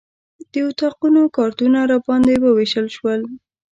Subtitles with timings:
[0.51, 3.21] د اتاقونو کارتونه راباندې ووېشل شول.